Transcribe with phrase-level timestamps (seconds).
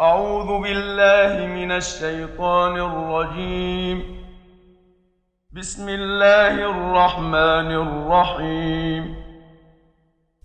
[0.00, 4.02] أعوذ بالله من الشيطان الرجيم.
[5.52, 9.14] بسم الله الرحمن الرحيم.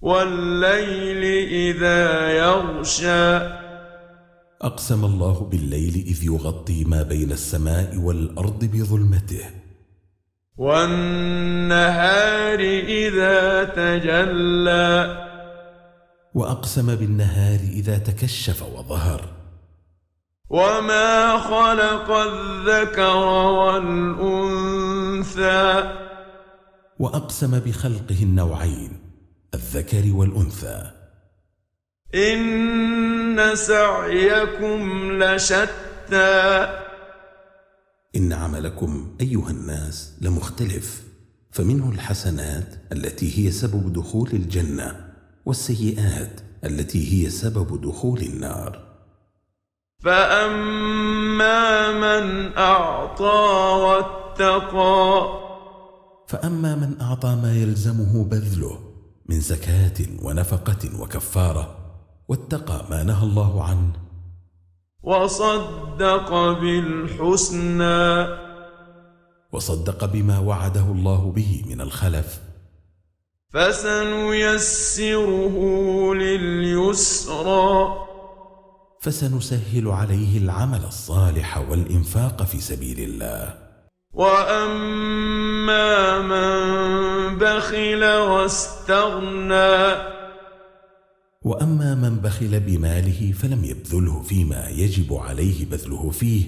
[0.01, 3.37] والليل إذا يغشى.
[4.61, 9.45] أقسم الله بالليل إذ يغطي ما بين السماء والأرض بظلمته.
[10.57, 15.27] والنهار إذا تجلى.
[16.33, 19.40] وأقسم بالنهار إذا تكشف وظهر.
[20.51, 23.15] وما خلق الذكر
[24.27, 25.43] والأنثى
[26.99, 28.99] وأقسم بخلقه النوعين
[29.53, 30.91] الذكر والأنثى.
[32.15, 36.67] إن سعيكم لشتى.
[38.15, 41.03] إن عملكم أيها الناس لمختلف.
[41.51, 45.13] فمنه الحسنات التي هي سبب دخول الجنة
[45.45, 48.90] والسيئات التي هي سبب دخول النار.
[50.03, 55.41] فأما من أعطى واتقى
[56.27, 58.79] فأما من أعطى ما يلزمه بذله
[59.29, 61.77] من زكاة ونفقة وكفارة
[62.27, 63.91] واتقى ما نهى الله عنه
[65.03, 68.27] وصدق بالحسنى
[69.51, 72.41] وصدق بما وعده الله به من الخلف
[73.53, 74.95] فسنيسره
[76.13, 78.10] لليسرى
[79.01, 83.53] فسنسهل عليه العمل الصالح والإنفاق في سبيل الله.
[84.13, 90.11] وأما من بخل واستغنى
[91.41, 96.45] وأما من بخل بماله فلم يبذله فيما يجب عليه بذله فيه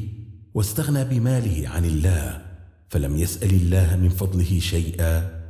[0.53, 2.41] واستغنى بماله عن الله
[2.89, 5.43] فلم يسأل الله من فضله شيئا.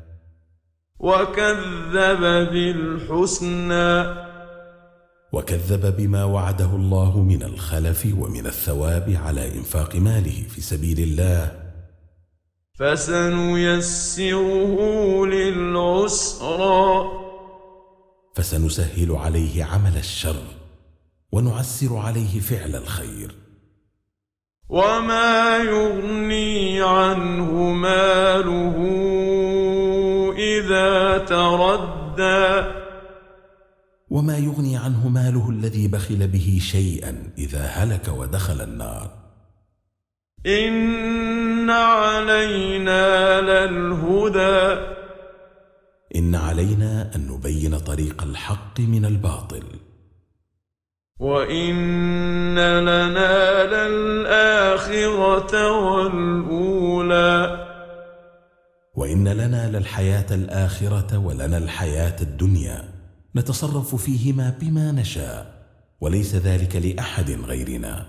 [1.00, 4.23] وكذب بالحسنى.
[5.34, 11.52] وكذب بما وعده الله من الخلف ومن الثواب على إنفاق ماله في سبيل الله.
[12.80, 14.06] فسنيسره
[15.26, 17.12] للعسرى
[18.36, 20.44] فسنسهل عليه عمل الشر
[21.32, 23.36] ونعسر عليه فعل الخير.
[24.70, 28.78] وما يغني عنه ماله
[30.38, 31.73] إذا تردى
[34.24, 39.12] وما يغني عنه ماله الذي بخل به شيئا إذا هلك ودخل النار.
[40.46, 44.82] إن علينا للهدى.
[46.16, 49.64] إن علينا أن نبين طريق الحق من الباطل.
[51.20, 57.68] وإن لنا للآخرة والأولى.
[58.96, 62.93] وإن لنا للحياة الآخرة ولنا الحياة الدنيا.
[63.36, 65.54] نتصرف فيهما بما نشاء
[66.02, 68.06] وليس ذلك لأحد غيرنا.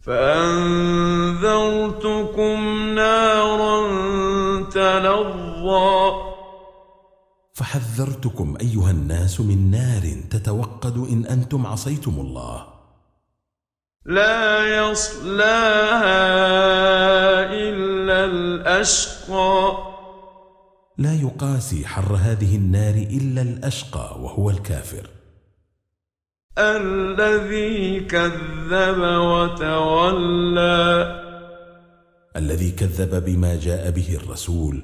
[0.00, 1.38] فأنذرتكم
[2.94, 3.88] نارا
[4.70, 6.12] تلظى.
[7.54, 12.66] فحذرتكم أيها الناس من نار تتوقد إن أنتم عصيتم الله.
[14.04, 16.20] لا يصلاها
[17.52, 19.89] إلا الأشقى.
[21.00, 25.10] لا يقاسي حر هذه النار إلا الأشقى وهو الكافر.
[26.58, 30.86] الذي كذب وتولى.
[32.36, 34.82] الذي كذب بما جاء به الرسول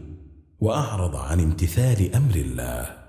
[0.60, 3.06] وأعرض عن امتثال أمر الله.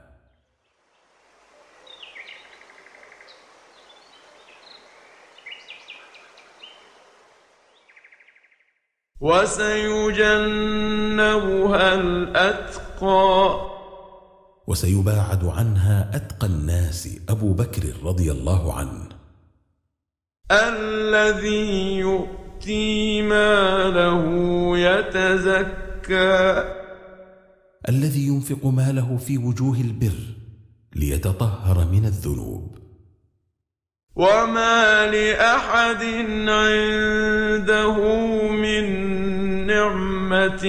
[9.22, 10.34] وسيجنبها
[11.94, 12.77] الأتقى
[14.68, 19.10] وسيباعد عنها أتقى الناس أبو بكر رضي الله عنه.
[20.52, 24.24] الذي يؤتي ماله
[24.78, 26.64] يتزكى.
[27.90, 30.20] الذي ينفق ماله في وجوه البر
[30.96, 32.78] ليتطهر من الذنوب.
[34.16, 36.04] وما لأحد
[36.50, 37.96] عنده
[38.52, 38.86] من
[39.68, 40.66] نعمة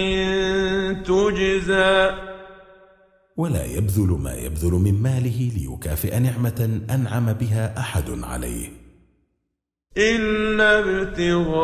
[3.37, 8.69] ولا يبذل ما يبذل من ماله ليكافئ نعمة أنعم بها أحد عليه.
[9.97, 11.55] إلا ابتغاء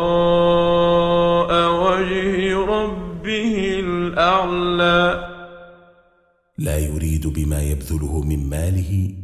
[1.72, 5.28] وجه ربه الأعلى.
[6.58, 9.14] لا يريد بما يبذله من ماله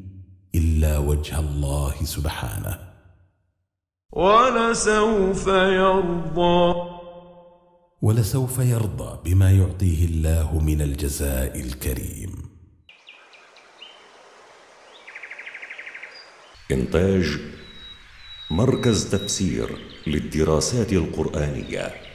[0.54, 2.78] إلا وجه الله سبحانه.
[4.12, 6.99] ولسوف يرضى.
[8.02, 12.50] ولسوف يرضى بما يعطيه الله من الجزاء الكريم.
[16.70, 17.38] إنتاج
[18.50, 22.09] مركز تفسير للدراسات القرآنية.